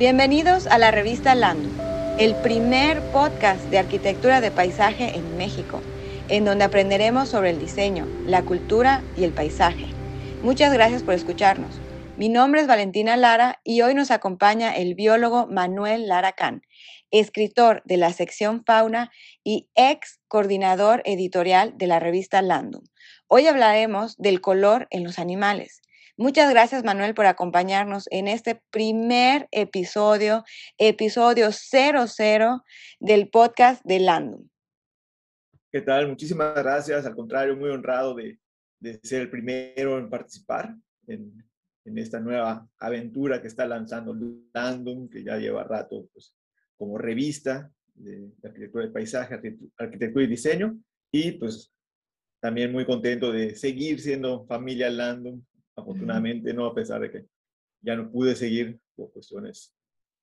Bienvenidos 0.00 0.66
a 0.66 0.78
la 0.78 0.90
revista 0.90 1.34
Lando, 1.34 1.68
el 2.18 2.34
primer 2.36 3.02
podcast 3.12 3.62
de 3.64 3.78
arquitectura 3.78 4.40
de 4.40 4.50
paisaje 4.50 5.14
en 5.14 5.36
México, 5.36 5.82
en 6.30 6.46
donde 6.46 6.64
aprenderemos 6.64 7.28
sobre 7.28 7.50
el 7.50 7.58
diseño, 7.58 8.06
la 8.24 8.40
cultura 8.40 9.02
y 9.18 9.24
el 9.24 9.32
paisaje. 9.34 9.84
Muchas 10.42 10.72
gracias 10.72 11.02
por 11.02 11.12
escucharnos. 11.12 11.78
Mi 12.16 12.30
nombre 12.30 12.62
es 12.62 12.66
Valentina 12.66 13.18
Lara 13.18 13.60
y 13.62 13.82
hoy 13.82 13.92
nos 13.92 14.10
acompaña 14.10 14.74
el 14.74 14.94
biólogo 14.94 15.48
Manuel 15.48 16.08
Lara 16.08 16.32
Can, 16.32 16.62
escritor 17.10 17.82
de 17.84 17.98
la 17.98 18.14
sección 18.14 18.64
Fauna 18.64 19.10
y 19.44 19.68
ex 19.74 20.18
coordinador 20.28 21.02
editorial 21.04 21.76
de 21.76 21.88
la 21.88 22.00
revista 22.00 22.40
Landum. 22.40 22.84
Hoy 23.28 23.48
hablaremos 23.48 24.16
del 24.16 24.40
color 24.40 24.88
en 24.88 25.04
los 25.04 25.18
animales. 25.18 25.82
Muchas 26.20 26.50
gracias, 26.50 26.84
Manuel, 26.84 27.14
por 27.14 27.24
acompañarnos 27.24 28.06
en 28.10 28.28
este 28.28 28.62
primer 28.70 29.48
episodio, 29.52 30.44
episodio 30.76 31.48
00 31.50 32.62
del 33.00 33.30
podcast 33.30 33.82
de 33.86 34.00
Landum. 34.00 34.46
¿Qué 35.72 35.80
tal? 35.80 36.08
Muchísimas 36.08 36.54
gracias. 36.54 37.06
Al 37.06 37.14
contrario, 37.14 37.56
muy 37.56 37.70
honrado 37.70 38.14
de, 38.14 38.38
ser 39.02 39.22
el 39.22 39.30
primero 39.30 39.98
en 39.98 40.10
participar 40.10 40.76
en, 41.06 41.42
esta 41.96 42.20
nueva 42.20 42.68
aventura 42.78 43.40
que 43.40 43.48
está 43.48 43.66
lanzando 43.66 44.14
Landum, 44.52 45.08
que 45.08 45.24
ya 45.24 45.38
lleva 45.38 45.64
rato 45.64 46.06
pues, 46.12 46.36
como 46.76 46.98
revista 46.98 47.72
de, 47.94 48.28
de 48.36 48.48
arquitectura 48.48 48.84
de 48.84 48.92
paisaje, 48.92 49.40
arquitectura 49.78 50.24
y 50.26 50.28
diseño. 50.28 50.78
Y 51.10 51.32
pues 51.32 51.72
también 52.40 52.72
muy 52.72 52.84
contento 52.84 53.32
de 53.32 53.56
seguir 53.56 54.00
siendo 54.00 54.44
familia 54.44 54.90
Landum 54.90 55.42
afortunadamente, 55.80 56.54
¿no? 56.54 56.66
A 56.66 56.74
pesar 56.74 57.00
de 57.00 57.10
que 57.10 57.26
ya 57.82 57.96
no 57.96 58.10
pude 58.10 58.34
seguir 58.34 58.78
por 58.94 59.12
cuestiones 59.12 59.74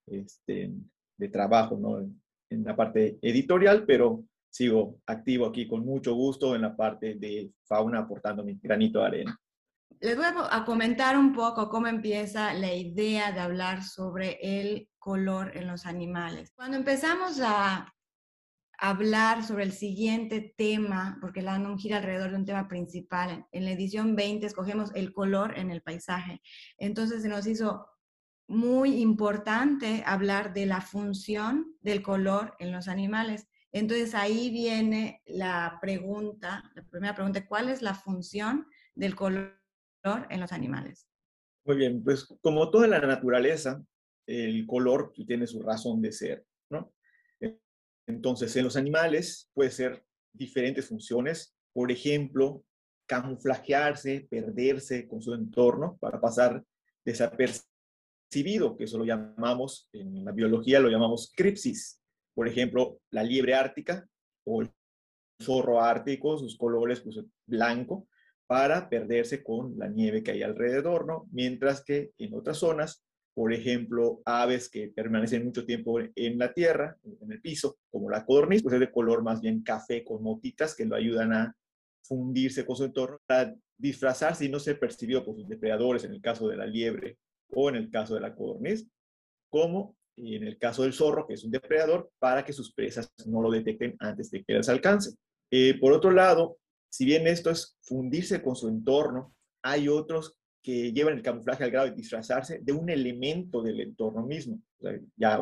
este, 0.06 0.72
de 1.18 1.30
trabajo, 1.30 1.78
¿no? 1.78 2.00
En, 2.00 2.64
la 2.64 2.78
parte 2.78 3.20
editorial, 3.22 3.86
pero 3.86 4.24
sigo 4.49 5.02
activo 5.05 5.48
aquí 5.48 5.68
con 5.68 5.86
mucho 5.86 6.14
gusto 6.14 6.55
en 6.55 6.62
la 6.62 6.74
parte 6.77 7.16
de 7.16 7.52
fauna 7.66 7.99
aportando 7.99 8.41
mi 8.41 8.58
granito 8.62 8.99
de 8.99 9.05
arena. 9.05 9.41
Les 9.99 10.16
voy 10.16 10.26
a 10.49 10.64
comentar 10.64 11.18
un 11.18 11.34
poco 11.34 11.68
cómo 11.68 11.88
empieza 11.88 12.54
la 12.54 12.74
idea 12.74 13.34
de 13.34 13.42
hablar 13.42 13.84
sobre 13.84 14.38
el 14.42 14.88
color 14.98 15.58
en 15.58 15.68
los 15.68 15.86
animales. 15.86 16.54
Cuando 16.55 16.77
empezamos 16.77 17.42
a 17.44 17.94
hablar 18.78 19.44
sobre 19.44 19.64
el 19.64 19.72
siguiente 19.72 20.54
tema, 20.56 21.18
porque 21.20 21.42
la 21.42 21.58
NUM 21.58 21.78
gira 21.78 21.98
alrededor 21.98 22.32
de 22.32 22.38
un 22.38 22.46
tema 22.46 22.68
principal. 22.68 23.46
En 23.52 23.66
la 23.66 23.72
edición 23.72 24.16
20 24.16 24.46
escogemos 24.46 24.92
el 24.94 25.14
color 25.14 25.58
en 25.58 25.72
el 25.72 25.82
paisaje. 25.82 26.42
Entonces 26.78 27.22
se 27.24 27.30
nos 27.30 27.48
hizo 27.48 27.88
muy 28.48 29.02
importante 29.02 30.04
hablar 30.05 30.54
de 30.54 30.66
la 30.66 30.82
función 30.82 31.76
del 31.82 32.02
color 32.02 32.55
en 32.60 32.72
los 32.72 32.88
animales. 32.88 33.48
Entonces 33.72 34.16
ahí 34.16 34.50
viene 34.50 35.22
la 35.26 35.78
pregunta, 35.82 36.72
la 36.74 36.84
primera 36.88 37.14
pregunta, 37.14 37.46
¿cuál 37.46 37.70
es 37.70 37.82
la 37.82 37.94
función 37.94 38.66
del 38.96 39.16
color 39.16 39.60
en 40.30 40.40
los 40.40 40.52
animales? 40.52 41.08
Muy 41.66 41.76
bien, 41.76 42.02
pues 42.04 42.26
como 42.42 42.72
toda 42.72 42.88
la 42.88 43.00
naturaleza, 43.00 43.84
el 44.26 44.66
color 44.66 45.12
tiene 45.28 45.48
su 45.48 45.62
razón 45.62 46.02
de 46.02 46.12
ser. 46.14 46.46
Entonces, 48.08 48.55
en 48.55 48.63
los 48.63 48.77
animales 48.77 49.50
puede 49.54 49.70
ser 49.70 50.04
diferentes 50.34 50.88
funciones, 50.88 51.55
por 51.74 51.91
ejemplo, 51.91 52.64
camuflajearse, 53.05 54.27
perderse 54.30 55.08
con 55.08 55.22
su 55.22 55.34
entorno 55.34 55.98
para 55.99 56.20
pasar 56.20 56.64
desapercibido, 57.05 58.76
que 58.77 58.86
eso 58.86 58.98
lo 58.98 59.05
llamamos, 59.05 59.90
en 59.94 60.26
la 60.26 60.32
biología 60.32 60.80
lo 60.80 60.90
llamamos 60.90 61.32
cripsis. 61.36 62.02
Por 62.34 62.48
ejemplo, 62.48 62.99
la 63.12 63.24
liebre 63.24 63.55
ártica 63.55 64.08
o 64.46 64.62
el 64.62 64.72
zorro 65.42 65.81
ártico, 65.81 66.38
sus 66.38 66.58
colores 66.58 67.02
pues, 67.02 67.19
blanco, 67.46 68.08
para 68.46 68.90
perderse 68.90 69.44
con 69.44 69.78
la 69.78 69.88
nieve 69.88 70.24
que 70.24 70.31
hay 70.31 70.44
alrededor, 70.44 71.06
¿no? 71.06 71.28
Mientras 71.31 71.84
que 71.84 72.12
en 72.18 72.34
otras 72.34 72.58
zonas 72.58 73.04
por 73.38 73.53
ejemplo, 73.53 74.20
aves 74.25 74.68
que 74.68 74.88
permanecen 74.88 75.46
mucho 75.46 75.64
tiempo 75.64 76.00
en 76.00 76.40
la 76.40 76.56
tierra, 76.56 76.98
en 77.22 77.31
el 77.31 77.40
piso, 77.40 77.78
como 77.92 78.09
la 78.09 78.25
codorniz, 78.25 78.64
pues 78.64 78.74
es 78.74 78.80
de 78.80 78.90
color 78.90 79.22
más 79.22 79.42
bien 79.42 79.62
café 79.62 80.03
con 80.03 80.24
motitas 80.24 80.74
que 80.74 80.86
lo 80.86 80.96
ayudan 80.96 81.31
a 81.34 81.56
fundirse 82.02 82.66
con 82.66 82.75
su 82.75 82.86
entorno 82.86 83.20
para 83.28 83.53
disfrazarse 83.78 84.46
y 84.46 84.50
no 84.50 84.58
ser 84.58 84.80
percibido 84.80 85.24
por 85.24 85.36
sus 85.36 85.48
depredadores, 85.48 86.03
en 86.03 86.14
el 86.14 86.20
caso 86.20 86.48
de 86.48 86.58
la 86.58 86.66
liebre 86.66 87.20
o 87.52 87.70
en 87.70 87.75
el 87.75 87.92
caso 87.92 88.16
de 88.16 88.22
la 88.22 88.34
codorniz, 88.34 88.88
como 89.52 89.96
en 90.16 90.42
el 90.42 90.58
caso 90.58 90.81
del 90.81 90.94
zorro, 90.94 91.28
que 91.28 91.36
es 91.36 91.44
un 91.44 91.52
depredador, 91.52 92.09
para 92.18 92.44
que 92.44 92.54
sus 92.54 92.74
presas 92.74 93.14
no 93.28 93.44
lo 93.44 93.52
detecten 93.52 93.96
antes 94.00 94.31
de 94.31 94.44
que 94.44 94.54
las 94.56 94.68
alcance. 94.68 95.12
Eh, 95.52 95.78
por 95.80 95.94
otro 95.94 96.09
lado, 96.09 96.58
si 96.90 97.06
bien 97.06 97.28
esto 97.28 97.52
es 97.52 97.78
fundirse 97.84 98.42
con 98.42 98.56
su 98.56 98.68
entorno, 98.68 99.36
hay 99.62 99.90
otros 99.90 100.36
que 100.62 100.91
llevan 100.91 101.16
el 101.16 101.23
camuflaje 101.23 101.63
al 101.63 101.72
grado 101.72 101.90
de 101.90 101.95
disfrazarse 101.95 102.59
de 102.62 102.73
un 102.73 102.90
elemento 102.90 103.62
del 103.62 103.79
entorno 103.79 104.25
mismo. 104.25 104.62
ya, 105.16 105.41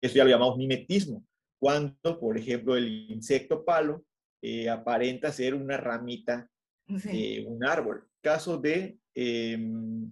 eso 0.00 0.14
ya 0.14 0.24
lo 0.24 0.30
llamamos 0.30 0.56
mimetismo. 0.56 1.24
Cuando, 1.58 2.20
por 2.20 2.36
ejemplo, 2.38 2.76
el 2.76 3.10
insecto 3.10 3.64
palo 3.64 4.04
eh, 4.42 4.68
aparenta 4.68 5.32
ser 5.32 5.54
una 5.54 5.76
ramita 5.76 6.48
de 6.86 7.44
un 7.48 7.64
árbol. 7.64 8.06
Caso 8.20 8.58
de 8.58 8.98
em, 9.14 10.10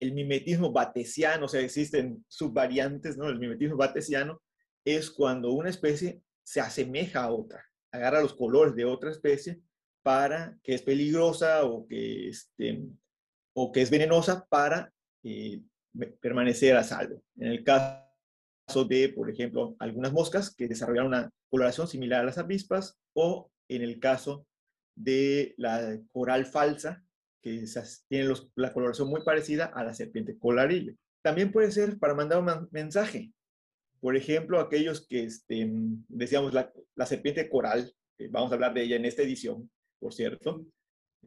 el 0.00 0.12
mimetismo 0.12 0.72
batesiano, 0.72 1.46
o 1.46 1.48
sea, 1.48 1.60
existen 1.60 2.24
subvariantes, 2.28 3.16
¿no? 3.16 3.28
El 3.28 3.38
mimetismo 3.38 3.76
batesiano 3.76 4.42
es 4.84 5.10
cuando 5.10 5.52
una 5.52 5.70
especie 5.70 6.22
se 6.42 6.60
asemeja 6.60 7.24
a 7.24 7.32
otra, 7.32 7.64
agarra 7.92 8.22
los 8.22 8.34
colores 8.34 8.74
de 8.74 8.84
otra 8.84 9.10
especie 9.10 9.60
para 10.02 10.58
que 10.62 10.74
es 10.74 10.82
peligrosa 10.82 11.64
o 11.64 11.86
que 11.86 12.28
este, 12.28 12.82
o 13.62 13.70
que 13.72 13.82
es 13.82 13.90
venenosa 13.90 14.46
para 14.48 14.90
eh, 15.22 15.60
permanecer 16.20 16.74
a 16.76 16.82
salvo. 16.82 17.22
En 17.36 17.48
el 17.48 17.62
caso 17.62 18.84
de, 18.88 19.10
por 19.10 19.28
ejemplo, 19.28 19.76
algunas 19.78 20.14
moscas 20.14 20.54
que 20.54 20.66
desarrollaron 20.66 21.08
una 21.08 21.30
coloración 21.50 21.86
similar 21.86 22.20
a 22.20 22.24
las 22.24 22.38
avispas, 22.38 22.98
o 23.12 23.50
en 23.68 23.82
el 23.82 24.00
caso 24.00 24.46
de 24.94 25.54
la 25.58 25.98
coral 26.10 26.46
falsa, 26.46 27.04
que 27.42 27.66
tiene 28.08 28.32
la 28.54 28.72
coloración 28.72 29.10
muy 29.10 29.22
parecida 29.24 29.66
a 29.66 29.84
la 29.84 29.92
serpiente 29.92 30.38
colarillo. 30.38 30.94
También 31.22 31.52
puede 31.52 31.70
ser 31.70 31.98
para 31.98 32.14
mandar 32.14 32.40
un 32.40 32.68
mensaje. 32.70 33.30
Por 34.00 34.16
ejemplo, 34.16 34.58
aquellos 34.58 35.06
que, 35.06 35.24
este, 35.24 35.68
decíamos, 36.08 36.54
la, 36.54 36.72
la 36.94 37.04
serpiente 37.04 37.50
coral, 37.50 37.92
vamos 38.30 38.52
a 38.52 38.54
hablar 38.54 38.72
de 38.72 38.84
ella 38.84 38.96
en 38.96 39.04
esta 39.04 39.20
edición, 39.20 39.70
por 39.98 40.14
cierto, 40.14 40.64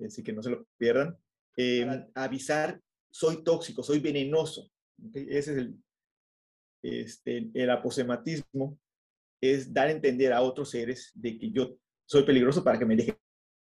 así 0.04 0.24
que 0.24 0.34
no 0.34 0.42
se 0.42 0.50
lo 0.50 0.66
pierdan, 0.80 1.16
Em, 1.56 2.06
avisar, 2.16 2.80
soy 3.12 3.44
tóxico, 3.44 3.84
soy 3.84 4.00
venenoso. 4.00 4.72
Ese 5.14 5.52
es 5.52 5.58
el, 5.58 5.76
este, 6.82 7.52
el 7.54 7.70
aposematismo, 7.70 8.80
es 9.42 9.74
dar 9.74 9.88
a 9.88 9.92
entender 9.92 10.32
a 10.34 10.42
otros 10.42 10.70
seres 10.70 11.12
de 11.14 11.38
que 11.38 11.52
yo 11.52 11.78
soy 12.06 12.24
peligroso 12.24 12.64
para 12.64 12.80
que 12.80 12.86
me 12.86 12.96
dejen 12.96 13.18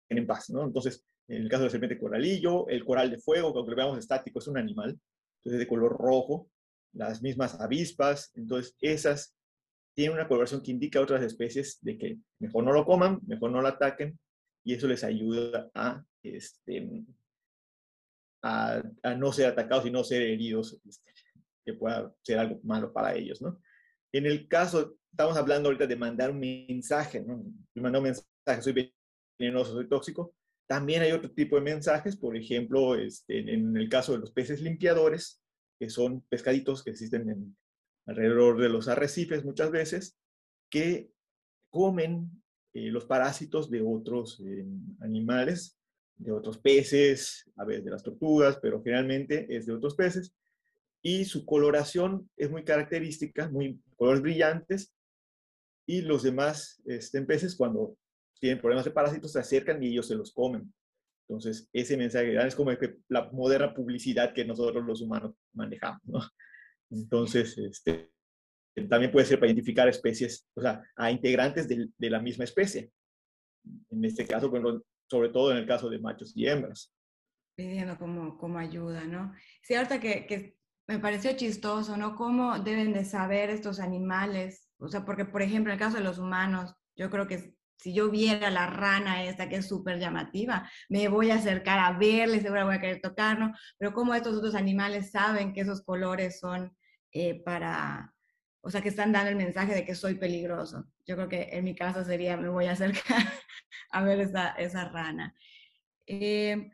en 0.08 0.26
paz, 0.26 0.50
¿no? 0.50 0.64
Entonces, 0.64 1.04
en 1.28 1.42
el 1.42 1.48
caso 1.48 1.62
de 1.62 1.66
la 1.66 1.70
serpiente 1.70 1.98
coralillo, 1.98 2.68
el 2.68 2.84
coral 2.84 3.10
de 3.10 3.18
fuego, 3.18 3.52
que 3.52 3.58
aunque 3.58 3.70
lo 3.70 3.76
veamos 3.76 3.98
estático, 3.98 4.38
es 4.38 4.46
un 4.48 4.58
animal, 4.58 4.98
entonces 5.38 5.58
de 5.58 5.68
color 5.68 5.96
rojo, 5.96 6.48
las 6.92 7.20
mismas 7.20 7.60
avispas, 7.60 8.30
entonces 8.34 8.74
esas 8.80 9.34
tienen 9.94 10.14
una 10.14 10.28
coloración 10.28 10.62
que 10.62 10.70
indica 10.70 10.98
a 10.98 11.02
otras 11.02 11.22
especies 11.22 11.78
de 11.82 11.98
que 11.98 12.18
mejor 12.38 12.64
no 12.64 12.72
lo 12.72 12.84
coman, 12.84 13.20
mejor 13.26 13.50
no 13.50 13.60
lo 13.60 13.68
ataquen, 13.68 14.18
y 14.64 14.74
eso 14.74 14.88
les 14.88 15.04
ayuda 15.04 15.70
a 15.74 16.02
este, 16.22 17.04
a, 18.46 19.14
no 19.14 19.32
ser 19.32 19.46
atacados 19.46 19.86
y 19.86 19.90
no 19.90 20.04
ser 20.04 20.22
heridos, 20.22 20.80
este, 20.86 21.12
que 21.64 21.74
pueda 21.74 22.14
ser 22.22 22.38
algo 22.38 22.60
malo 22.62 22.92
para 22.92 23.14
ellos, 23.14 23.42
¿no? 23.42 23.60
En 24.12 24.26
el 24.26 24.48
caso, 24.48 24.96
estamos 25.10 25.36
hablando 25.36 25.68
ahorita 25.68 25.86
de 25.86 25.96
mandar 25.96 26.30
un 26.30 26.38
mensaje, 26.38 27.20
¿no? 27.22 27.42
Yo 27.74 27.82
mando 27.82 27.98
un 27.98 28.04
mensaje, 28.04 28.62
soy 28.62 28.92
venenoso, 29.38 29.72
soy 29.72 29.88
tóxico. 29.88 30.34
También 30.68 31.02
hay 31.02 31.12
otro 31.12 31.30
tipo 31.30 31.56
de 31.56 31.62
mensajes, 31.62 32.16
por 32.16 32.36
ejemplo, 32.36 32.94
este, 32.94 33.38
en 33.38 33.76
el 33.76 33.88
caso 33.88 34.12
de 34.12 34.18
los 34.18 34.32
peces 34.32 34.60
limpiadores, 34.60 35.42
que 35.78 35.90
son 35.90 36.22
pescaditos 36.22 36.82
que 36.82 36.90
existen 36.90 37.56
alrededor 38.06 38.60
de 38.60 38.68
los 38.68 38.88
arrecifes 38.88 39.44
muchas 39.44 39.70
veces, 39.70 40.18
que 40.70 41.10
comen 41.70 42.42
eh, 42.72 42.90
los 42.90 43.04
parásitos 43.04 43.70
de 43.70 43.82
otros 43.82 44.40
eh, 44.44 44.64
animales 45.00 45.78
de 46.18 46.32
otros 46.32 46.58
peces, 46.58 47.44
a 47.56 47.64
veces 47.64 47.84
de 47.84 47.90
las 47.90 48.02
tortugas, 48.02 48.58
pero 48.60 48.82
generalmente 48.82 49.46
es 49.54 49.66
de 49.66 49.74
otros 49.74 49.94
peces. 49.94 50.34
Y 51.02 51.24
su 51.24 51.44
coloración 51.44 52.28
es 52.36 52.50
muy 52.50 52.64
característica, 52.64 53.48
muy 53.48 53.80
colores 53.96 54.22
brillantes. 54.22 54.94
Y 55.86 56.02
los 56.02 56.22
demás 56.22 56.82
este, 56.86 57.22
peces, 57.22 57.54
cuando 57.54 57.96
tienen 58.40 58.60
problemas 58.60 58.84
de 58.84 58.90
parásitos, 58.90 59.32
se 59.32 59.38
acercan 59.38 59.82
y 59.82 59.88
ellos 59.88 60.08
se 60.08 60.16
los 60.16 60.32
comen. 60.32 60.72
Entonces, 61.28 61.68
ese 61.72 61.96
mensaje 61.96 62.36
es 62.46 62.54
como 62.54 62.70
la 63.08 63.30
moderna 63.32 63.74
publicidad 63.74 64.32
que 64.32 64.44
nosotros 64.44 64.84
los 64.84 65.00
humanos 65.00 65.34
manejamos. 65.52 66.30
Entonces, 66.90 67.58
este, 67.58 68.12
también 68.88 69.10
puede 69.10 69.26
ser 69.26 69.38
para 69.38 69.50
identificar 69.50 69.88
especies, 69.88 70.46
o 70.54 70.60
sea, 70.60 70.82
a 70.94 71.10
integrantes 71.10 71.66
de, 71.68 71.88
de 71.96 72.10
la 72.10 72.20
misma 72.20 72.44
especie. 72.44 72.92
En 73.90 74.04
este 74.04 74.24
caso, 74.24 74.50
bueno, 74.50 74.82
sobre 75.08 75.28
todo 75.28 75.52
en 75.52 75.58
el 75.58 75.66
caso 75.66 75.88
de 75.88 75.98
machos 75.98 76.32
y 76.36 76.46
hembras. 76.46 76.92
Pidiendo 77.56 77.96
como, 77.98 78.36
como 78.36 78.58
ayuda, 78.58 79.04
¿no? 79.04 79.32
Sí, 79.62 79.74
ahorita 79.74 80.00
que, 80.00 80.26
que 80.26 80.56
me 80.86 80.98
pareció 80.98 81.32
chistoso, 81.36 81.96
¿no? 81.96 82.14
¿Cómo 82.16 82.58
deben 82.58 82.92
de 82.92 83.04
saber 83.04 83.50
estos 83.50 83.80
animales? 83.80 84.68
O 84.78 84.88
sea, 84.88 85.04
porque, 85.04 85.24
por 85.24 85.42
ejemplo, 85.42 85.72
en 85.72 85.78
el 85.78 85.84
caso 85.84 85.96
de 85.96 86.04
los 86.04 86.18
humanos, 86.18 86.74
yo 86.96 87.10
creo 87.10 87.26
que 87.26 87.54
si 87.78 87.92
yo 87.92 88.10
viera 88.10 88.50
la 88.50 88.66
rana 88.66 89.24
esta 89.24 89.48
que 89.48 89.56
es 89.56 89.68
súper 89.68 89.98
llamativa, 89.98 90.70
me 90.88 91.08
voy 91.08 91.30
a 91.30 91.36
acercar 91.36 91.78
a 91.78 91.98
verle, 91.98 92.40
seguro 92.40 92.66
voy 92.66 92.76
a 92.76 92.80
querer 92.80 93.00
tocarlo, 93.00 93.52
pero 93.78 93.92
cómo 93.92 94.14
estos 94.14 94.36
otros 94.36 94.54
animales 94.54 95.10
saben 95.10 95.52
que 95.52 95.60
esos 95.60 95.82
colores 95.82 96.40
son 96.40 96.74
eh, 97.12 97.42
para, 97.44 98.14
o 98.66 98.70
sea, 98.70 98.80
que 98.80 98.88
están 98.88 99.12
dando 99.12 99.30
el 99.30 99.36
mensaje 99.36 99.72
de 99.72 99.84
que 99.84 99.94
soy 99.94 100.16
peligroso. 100.16 100.84
Yo 101.06 101.14
creo 101.14 101.28
que 101.28 101.50
en 101.52 101.62
mi 101.62 101.76
caso 101.76 102.04
sería, 102.04 102.36
me 102.36 102.48
voy 102.48 102.66
a 102.66 102.72
acercar 102.72 103.22
a 103.92 104.02
ver 104.02 104.18
esa, 104.18 104.48
esa 104.58 104.88
rana. 104.88 105.36
Eh, 106.04 106.72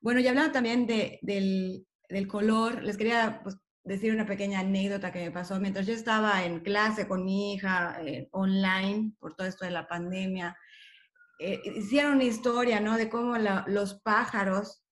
bueno, 0.00 0.20
y 0.20 0.28
hablando 0.28 0.52
también 0.52 0.86
de, 0.86 1.18
del, 1.22 1.88
del, 2.08 2.28
color, 2.28 2.84
les 2.84 2.96
quería 2.96 3.40
pues, 3.42 3.56
decir 3.82 4.14
una 4.14 4.26
pequeña 4.26 4.60
anécdota 4.60 5.10
que 5.10 5.24
me 5.24 5.32
pasó 5.32 5.58
mientras 5.58 5.88
yo 5.88 5.94
estaba 5.94 6.44
en 6.44 6.60
clase 6.60 7.08
con 7.08 7.24
mi 7.24 7.54
hija 7.54 7.98
eh, 8.06 8.28
online 8.30 9.14
por 9.18 9.34
todo 9.34 9.48
esto 9.48 9.64
de 9.64 9.72
la 9.72 9.88
pandemia. 9.88 10.56
Eh, 11.40 11.60
hicieron 11.74 12.14
una 12.14 12.24
historia, 12.24 12.78
¿no? 12.78 12.96
De 12.96 13.08
cómo 13.08 13.36
la, 13.38 13.64
los 13.66 13.94
pájaros, 13.94 14.84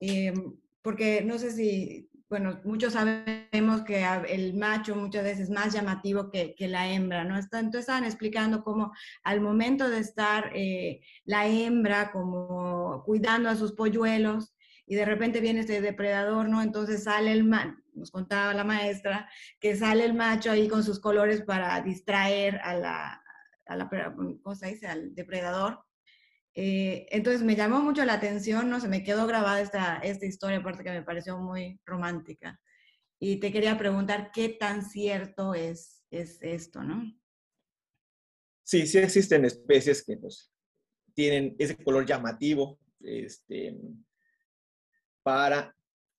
eh, 0.00 0.34
porque 0.82 1.22
no 1.22 1.38
sé 1.38 1.50
si, 1.50 2.10
bueno, 2.32 2.58
muchos 2.64 2.94
sabemos 2.94 3.82
que 3.82 4.06
el 4.30 4.54
macho 4.54 4.96
muchas 4.96 5.22
veces 5.22 5.40
es 5.40 5.50
más 5.50 5.74
llamativo 5.74 6.30
que, 6.30 6.56
la 6.60 6.90
hembra, 6.90 7.24
¿no? 7.24 7.36
Entonces 7.36 7.80
estaban 7.80 8.04
explicando 8.04 8.64
cómo 8.64 8.90
al 9.22 9.42
momento 9.42 9.90
de 9.90 9.98
estar 9.98 10.50
la 11.26 11.46
hembra 11.46 12.10
como 12.10 13.02
cuidando 13.04 13.50
a 13.50 13.54
sus 13.54 13.72
polluelos, 13.72 14.54
y 14.86 14.94
de 14.94 15.04
repente 15.04 15.42
viene 15.42 15.60
este 15.60 15.82
depredador, 15.82 16.48
¿no? 16.48 16.62
Entonces 16.62 17.04
sale 17.04 17.32
el 17.32 17.44
man, 17.44 17.84
nos 17.92 18.10
contaba 18.10 18.54
la 18.54 18.64
maestra, 18.64 19.28
que 19.60 19.76
sale 19.76 20.06
el 20.06 20.14
macho 20.14 20.52
ahí 20.52 20.68
con 20.68 20.82
sus 20.82 21.00
colores 21.00 21.42
para 21.42 21.82
distraer 21.82 22.62
a 22.64 22.72
la, 22.72 23.22
a 23.66 23.76
la. 23.76 23.90
Al 24.88 25.14
depredador. 25.14 25.84
Eh, 26.54 27.06
entonces 27.10 27.42
me 27.42 27.56
llamó 27.56 27.80
mucho 27.80 28.04
la 28.04 28.14
atención, 28.14 28.68
¿no? 28.68 28.80
Se 28.80 28.88
me 28.88 29.02
quedó 29.02 29.26
grabada 29.26 29.60
esta, 29.60 29.98
esta 29.98 30.26
historia, 30.26 30.58
aparte 30.58 30.84
que 30.84 30.90
me 30.90 31.02
pareció 31.02 31.38
muy 31.38 31.80
romántica. 31.86 32.60
Y 33.18 33.36
te 33.36 33.52
quería 33.52 33.78
preguntar 33.78 34.30
qué 34.32 34.48
tan 34.48 34.84
cierto 34.84 35.54
es, 35.54 36.02
es 36.10 36.38
esto, 36.42 36.82
¿no? 36.82 37.04
Sí, 38.64 38.86
sí 38.86 38.98
existen 38.98 39.44
especies 39.44 40.04
que 40.04 40.16
pues, 40.16 40.50
tienen 41.14 41.54
ese 41.58 41.76
color 41.76 42.06
llamativo, 42.06 42.78
este, 43.00 43.76
para 45.22 45.74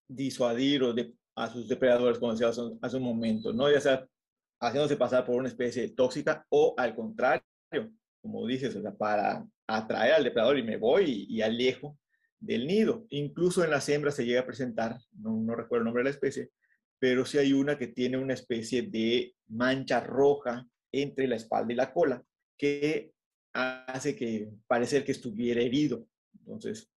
disuadir 0.08 0.84
o 0.84 0.94
de, 0.94 1.14
a 1.36 1.50
sus 1.50 1.68
depredadores, 1.68 2.20
como 2.20 2.34
decía 2.34 2.50
hace 2.50 2.98
un 2.98 3.04
momento, 3.04 3.54
¿no? 3.54 3.72
ya 3.72 3.82
sea 3.82 4.08
haciéndose 4.62 4.96
pasar 4.96 5.26
por 5.26 5.36
una 5.36 5.48
especie 5.48 5.90
tóxica 5.90 6.46
o 6.50 6.74
al 6.78 6.96
contrario, 6.96 7.44
como 8.22 8.46
dices, 8.48 8.76
o 8.76 8.82
sea, 8.82 8.94
para 8.94 9.46
atraer 9.68 10.14
al 10.14 10.24
depredador 10.24 10.58
y 10.58 10.64
me 10.64 10.78
voy 10.78 11.26
y, 11.30 11.42
alejo 11.42 11.98
del 12.40 12.68
nido. 12.68 13.06
Incluso 13.10 13.64
en 13.64 13.72
las 13.72 13.88
hembras 13.90 14.16
se 14.16 14.26
llega 14.26 14.42
a 14.42 14.46
presentar, 14.46 14.98
no, 15.14 15.38
no 15.42 15.56
recuerdo 15.56 15.82
el 15.82 15.86
nombre 15.86 16.02
de 16.02 16.10
la 16.10 16.16
especie, 16.16 16.50
pero 17.00 17.26
sí 17.26 17.38
hay 17.38 17.54
una 17.54 17.78
que 17.78 17.88
tiene 17.88 18.18
una 18.18 18.34
especie 18.34 18.84
de 18.84 19.36
mancha 19.48 20.00
roja 20.00 20.68
entre 20.92 21.28
la 21.28 21.36
espalda 21.36 21.74
y 21.74 21.76
la 21.76 21.92
cola 21.92 22.24
que 22.58 23.12
hace 23.54 24.16
que 24.16 24.50
parecer 24.68 25.04
que 25.04 25.12
estuviera 25.12 25.62
herido. 25.62 26.08
Entonces, 26.40 26.90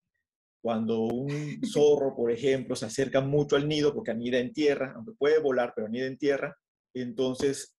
cuando 0.63 1.01
un 1.03 1.29
zorro, 1.73 2.15
por 2.17 2.31
ejemplo, 2.31 2.75
se 2.77 2.87
acerca 2.87 3.21
mucho 3.21 3.57
al 3.57 3.69
nido 3.69 3.95
porque 3.95 4.11
anida 4.11 4.39
en 4.39 4.53
tierra, 4.53 4.93
aunque 4.97 5.13
puede 5.13 5.39
volar, 5.39 5.73
pero 5.75 5.87
anida 5.87 6.07
en 6.07 6.19
tierra, 6.19 6.57
entonces 6.95 7.77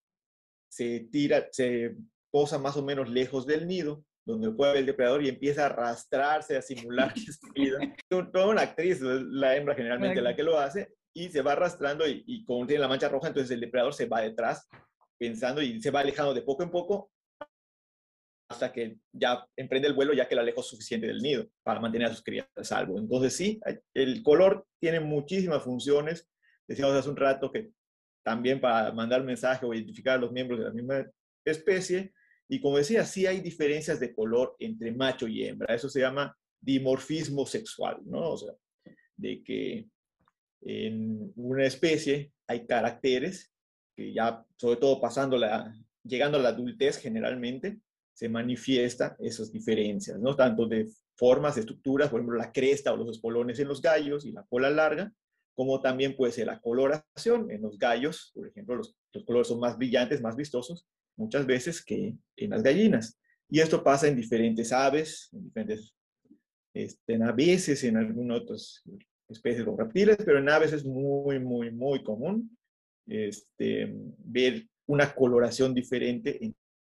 se 0.69 1.07
tira, 1.11 1.47
se 1.51 1.97
posa 2.31 2.59
más 2.59 2.77
o 2.77 2.83
menos 2.83 3.09
lejos 3.09 3.45
del 3.45 3.67
nido, 3.67 4.05
donde 4.27 4.49
ver 4.49 4.77
el 4.77 4.85
depredador 4.85 5.23
y 5.23 5.29
empieza 5.29 5.63
a 5.63 5.65
arrastrarse, 5.67 6.57
a 6.57 6.61
simular 6.61 7.13
que 7.13 7.21
es 7.21 7.39
vida. 7.55 7.79
Toda 8.33 8.47
una 8.47 8.61
actriz, 8.61 8.99
la 9.01 9.55
hembra 9.55 9.73
generalmente 9.73 10.21
la 10.21 10.35
que 10.35 10.43
lo 10.43 10.59
hace, 10.59 10.93
y 11.15 11.29
se 11.29 11.41
va 11.41 11.53
arrastrando 11.53 12.07
y, 12.07 12.23
y 12.27 12.43
como 12.43 12.67
tiene 12.67 12.81
la 12.81 12.89
mancha 12.89 13.09
roja, 13.09 13.29
entonces 13.29 13.51
el 13.51 13.61
depredador 13.61 13.93
se 13.93 14.05
va 14.05 14.21
detrás 14.21 14.67
pensando 15.17 15.61
y 15.61 15.81
se 15.81 15.91
va 15.91 16.01
alejando 16.01 16.33
de 16.33 16.41
poco 16.41 16.61
en 16.61 16.69
poco 16.69 17.09
hasta 18.49 18.71
que 18.71 18.99
ya 19.11 19.45
emprende 19.55 19.87
el 19.87 19.93
vuelo 19.93 20.13
ya 20.13 20.27
que 20.27 20.35
la 20.35 20.43
lejos 20.43 20.67
suficiente 20.67 21.07
del 21.07 21.21
nido 21.21 21.47
para 21.63 21.79
mantener 21.79 22.07
a 22.07 22.13
sus 22.13 22.23
crías 22.23 22.47
a 22.55 22.63
salvo. 22.63 22.99
Entonces 22.99 23.33
sí, 23.35 23.59
el 23.93 24.23
color 24.23 24.65
tiene 24.79 24.99
muchísimas 24.99 25.63
funciones. 25.63 26.29
Decíamos 26.67 26.95
hace 26.95 27.09
un 27.09 27.17
rato 27.17 27.51
que 27.51 27.71
también 28.23 28.59
para 28.59 28.91
mandar 28.91 29.23
mensaje 29.23 29.65
o 29.65 29.73
identificar 29.73 30.15
a 30.15 30.21
los 30.21 30.31
miembros 30.31 30.59
de 30.59 30.65
la 30.65 30.71
misma 30.71 31.05
especie. 31.45 32.13
Y 32.49 32.61
como 32.61 32.77
decía, 32.77 33.05
sí 33.05 33.25
hay 33.25 33.41
diferencias 33.41 33.99
de 33.99 34.13
color 34.13 34.55
entre 34.59 34.91
macho 34.91 35.27
y 35.27 35.43
hembra. 35.43 35.75
Eso 35.75 35.89
se 35.89 35.99
llama 35.99 36.35
dimorfismo 36.59 37.45
sexual, 37.45 37.99
¿no? 38.05 38.31
O 38.31 38.37
sea, 38.37 38.53
de 39.15 39.43
que 39.43 39.87
en 40.61 41.33
una 41.35 41.65
especie 41.65 42.31
hay 42.47 42.65
caracteres 42.65 43.51
que 43.95 44.13
ya, 44.13 44.45
sobre 44.55 44.77
todo 44.77 45.01
pasando 45.01 45.37
la, 45.37 45.73
llegando 46.03 46.37
a 46.37 46.41
la 46.41 46.49
adultez 46.49 46.97
generalmente, 46.97 47.79
se 48.13 48.29
manifiesta 48.29 49.15
esas 49.19 49.51
diferencias, 49.51 50.19
¿no? 50.19 50.35
Tanto 50.35 50.65
de 50.67 50.87
formas, 51.15 51.57
estructuras, 51.57 52.09
por 52.09 52.19
ejemplo, 52.19 52.37
la 52.37 52.51
cresta 52.51 52.93
o 52.93 52.97
los 52.97 53.09
espolones 53.09 53.59
en 53.59 53.67
los 53.67 53.81
gallos 53.81 54.25
y 54.25 54.31
la 54.31 54.43
cola 54.43 54.69
larga, 54.69 55.11
como 55.55 55.81
también 55.81 56.15
puede 56.15 56.31
ser 56.31 56.47
la 56.47 56.61
coloración 56.61 57.51
en 57.51 57.61
los 57.61 57.77
gallos, 57.77 58.31
por 58.33 58.47
ejemplo, 58.47 58.75
los, 58.75 58.95
los 59.13 59.25
colores 59.25 59.47
son 59.47 59.59
más 59.59 59.77
brillantes, 59.77 60.21
más 60.21 60.35
vistosos, 60.35 60.87
muchas 61.17 61.45
veces 61.45 61.83
que 61.83 62.15
en 62.35 62.49
las 62.49 62.63
gallinas. 62.63 63.19
Y 63.49 63.59
esto 63.59 63.83
pasa 63.83 64.07
en 64.07 64.15
diferentes 64.15 64.71
aves, 64.71 65.29
en 65.33 65.43
diferentes, 65.43 65.93
este, 66.73 67.17
veces 67.35 67.83
en 67.83 67.97
algunas 67.97 68.41
otras 68.41 68.83
especies 69.27 69.65
de 69.65 69.75
reptiles, 69.75 70.17
pero 70.25 70.39
en 70.39 70.49
aves 70.49 70.73
es 70.73 70.85
muy, 70.85 71.39
muy, 71.39 71.71
muy 71.71 72.03
común 72.03 72.57
este, 73.05 73.93
ver 74.19 74.67
una 74.85 75.13
coloración 75.13 75.73
diferente 75.73 76.43
en 76.43 76.55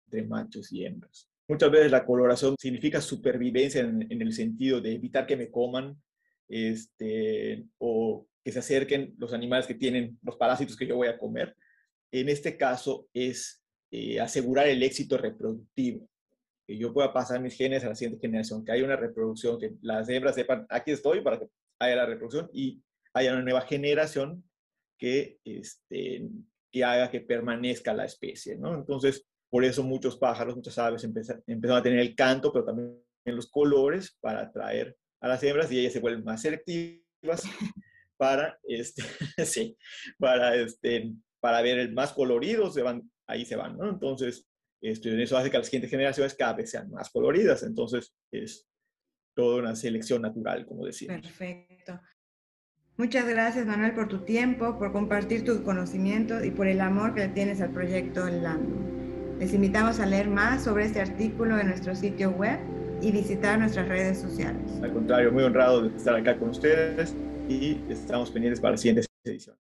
entre 0.08 0.26
machos 0.26 0.72
y 0.72 0.84
hembras. 0.84 1.28
Muchas 1.46 1.70
veces 1.70 1.90
la 1.90 2.04
coloración 2.04 2.56
significa 2.58 3.00
supervivencia 3.00 3.80
en, 3.80 4.06
el 4.10 4.32
sentido 4.32 4.80
de 4.80 4.94
evitar 4.94 5.26
que 5.26 5.36
me 5.36 5.50
coman 5.50 5.96
este, 6.48 7.66
o 7.78 8.26
que 8.44 8.52
se 8.52 8.58
acerquen 8.58 9.14
los 9.18 9.32
animales 9.32 9.66
que 9.66 9.74
tienen 9.74 10.18
los 10.22 10.36
parásitos 10.36 10.76
que 10.76 10.86
yo 10.86 10.96
voy 10.96 11.08
a 11.08 11.18
comer. 11.18 11.56
En 12.10 12.28
este 12.28 12.56
caso 12.56 13.08
es 13.14 13.62
eh, 13.90 14.20
asegurar 14.20 14.68
el 14.68 14.82
éxito 14.82 15.16
reproductivo, 15.16 16.08
que 16.66 16.76
yo 16.76 16.92
pueda 16.92 17.12
pasar 17.12 17.40
mis 17.40 17.56
genes 17.56 17.84
a 17.84 17.88
la 17.88 17.94
siguiente 17.94 18.26
generación, 18.26 18.64
que 18.64 18.72
haya 18.72 18.84
una 18.84 18.96
reproducción, 18.96 19.58
que 19.58 19.72
las 19.80 20.08
hembras 20.08 20.34
sepan, 20.34 20.66
aquí 20.68 20.90
estoy 20.90 21.22
para 21.22 21.38
que 21.38 21.46
haya 21.78 21.96
la 21.96 22.06
reproducción 22.06 22.50
y 22.52 22.82
haya 23.14 23.32
una 23.32 23.42
nueva 23.42 23.62
generación 23.62 24.44
que, 24.98 25.38
este, 25.44 26.28
que 26.70 26.84
haga 26.84 27.10
que 27.10 27.20
permanezca 27.20 27.94
la 27.94 28.04
especie, 28.04 28.56
¿no? 28.56 28.74
Entonces, 28.74 29.26
por 29.48 29.64
eso 29.64 29.82
muchos 29.82 30.18
pájaros, 30.18 30.56
muchas 30.56 30.78
aves 30.78 31.04
empezaron 31.04 31.78
a 31.78 31.82
tener 31.82 32.00
el 32.00 32.14
canto, 32.14 32.52
pero 32.52 32.64
también 32.64 33.00
los 33.24 33.50
colores 33.50 34.16
para 34.20 34.42
atraer 34.42 34.96
a 35.20 35.28
las 35.28 35.42
hembras 35.42 35.70
y 35.72 35.80
ellas 35.80 35.92
se 35.92 36.00
vuelven 36.00 36.24
más 36.24 36.42
selectivas 36.42 37.42
para, 38.16 38.58
este, 38.64 39.02
sí, 39.44 39.76
para, 40.18 40.54
este, 40.56 41.12
para 41.40 41.62
ver 41.62 41.78
el 41.78 41.92
más 41.92 42.12
colorido, 42.12 42.70
se 42.70 42.82
van, 42.82 43.10
ahí 43.28 43.44
se 43.44 43.56
van, 43.56 43.76
¿no? 43.76 43.88
Entonces, 43.88 44.48
este, 44.80 45.22
eso 45.22 45.36
hace 45.36 45.50
que 45.50 45.58
las 45.58 45.66
siguientes 45.66 45.90
generaciones 45.90 46.34
cada 46.34 46.54
vez 46.54 46.70
sean 46.70 46.90
más 46.90 47.10
coloridas. 47.10 47.62
Entonces, 47.62 48.14
es 48.32 48.68
toda 49.34 49.60
una 49.60 49.76
selección 49.76 50.22
natural, 50.22 50.66
como 50.66 50.84
decía. 50.84 51.08
Perfecto. 51.08 52.00
Muchas 52.96 53.28
gracias, 53.28 53.64
Manuel, 53.64 53.94
por 53.94 54.08
tu 54.08 54.24
tiempo, 54.24 54.76
por 54.76 54.92
compartir 54.92 55.44
tu 55.44 55.62
conocimiento 55.62 56.42
y 56.44 56.50
por 56.50 56.66
el 56.66 56.80
amor 56.80 57.14
que 57.14 57.20
le 57.20 57.28
tienes 57.28 57.60
al 57.60 57.70
proyecto 57.70 58.28
Landum. 58.28 59.38
Les 59.38 59.54
invitamos 59.54 60.00
a 60.00 60.06
leer 60.06 60.28
más 60.28 60.64
sobre 60.64 60.86
este 60.86 61.00
artículo 61.00 61.60
en 61.60 61.68
nuestro 61.68 61.94
sitio 61.94 62.32
web 62.32 62.58
y 63.00 63.12
visitar 63.12 63.56
nuestras 63.56 63.86
redes 63.86 64.18
sociales. 64.18 64.60
Al 64.82 64.92
contrario, 64.92 65.30
muy 65.30 65.44
honrado 65.44 65.82
de 65.82 65.96
estar 65.96 66.16
acá 66.16 66.36
con 66.36 66.48
ustedes 66.48 67.14
y 67.48 67.80
estamos 67.88 68.32
pendientes 68.32 68.60
para 68.60 68.72
la 68.72 68.78
siguiente 68.78 69.06
edición. 69.24 69.56